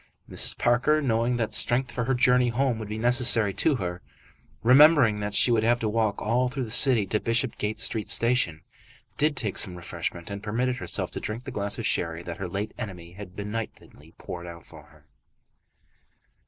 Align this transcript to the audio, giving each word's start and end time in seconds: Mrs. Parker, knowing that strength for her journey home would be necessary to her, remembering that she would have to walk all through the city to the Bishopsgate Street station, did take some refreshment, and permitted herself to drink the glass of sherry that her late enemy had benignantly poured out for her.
Mrs. 0.27 0.57
Parker, 0.57 0.99
knowing 0.99 1.37
that 1.37 1.53
strength 1.53 1.91
for 1.91 2.05
her 2.05 2.15
journey 2.15 2.49
home 2.49 2.79
would 2.79 2.87
be 2.89 2.97
necessary 2.97 3.53
to 3.53 3.75
her, 3.75 4.01
remembering 4.63 5.19
that 5.19 5.35
she 5.35 5.51
would 5.51 5.61
have 5.61 5.77
to 5.79 5.87
walk 5.87 6.19
all 6.23 6.49
through 6.49 6.63
the 6.63 6.71
city 6.71 7.05
to 7.05 7.19
the 7.19 7.23
Bishopsgate 7.23 7.79
Street 7.79 8.09
station, 8.09 8.63
did 9.17 9.37
take 9.37 9.59
some 9.59 9.75
refreshment, 9.75 10.31
and 10.31 10.41
permitted 10.41 10.77
herself 10.77 11.11
to 11.11 11.19
drink 11.19 11.43
the 11.43 11.51
glass 11.51 11.77
of 11.77 11.85
sherry 11.85 12.23
that 12.23 12.37
her 12.37 12.47
late 12.49 12.73
enemy 12.79 13.11
had 13.11 13.35
benignantly 13.35 14.15
poured 14.17 14.47
out 14.47 14.65
for 14.65 14.85
her. 14.85 15.05